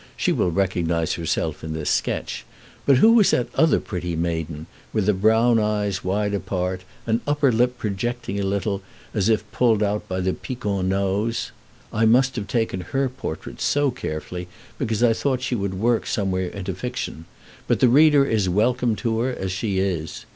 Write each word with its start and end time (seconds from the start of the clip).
She 0.17 0.31
will 0.31 0.49
recognize 0.49 1.13
herself 1.13 1.63
in 1.63 1.73
this 1.73 1.91
sketch; 1.91 2.43
but 2.87 2.97
who 2.97 3.11
was 3.11 3.29
that 3.29 3.53
other 3.53 3.79
pretty 3.79 4.15
maiden, 4.15 4.65
with 4.93 5.21
brown 5.21 5.59
eyes 5.59 6.03
wide 6.03 6.33
apart, 6.33 6.81
and 7.05 7.21
upper 7.27 7.51
lip 7.51 7.77
projecting 7.77 8.39
a 8.39 8.43
little, 8.43 8.81
as 9.13 9.29
if 9.29 9.43
pulled 9.51 9.83
out 9.83 10.07
by 10.07 10.19
the 10.19 10.33
piquant 10.33 10.89
nose? 10.89 11.51
I 11.93 12.07
must 12.07 12.35
have 12.35 12.47
taken 12.47 12.81
her 12.81 13.09
portrait 13.09 13.61
so 13.61 13.91
carefully 13.91 14.47
because 14.79 15.03
I 15.03 15.13
thought 15.13 15.43
she 15.43 15.53
would 15.53 15.75
work 15.75 16.07
somewhere 16.07 16.47
into 16.47 16.73
fiction; 16.73 17.25
but 17.67 17.79
the 17.79 17.87
reader 17.87 18.25
is 18.25 18.49
welcome 18.49 18.95
to 19.05 19.19
her 19.19 19.31
as 19.35 19.51
she 19.51 19.77
is. 19.77 20.25